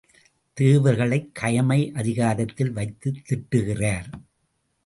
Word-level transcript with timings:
தேவர்களைக் 0.53 1.39
கயமை 1.41 1.91
அதிகாரத்தில் 1.91 2.71
வைத்துத் 2.71 3.21
திட்டுகிறார். 3.29 4.09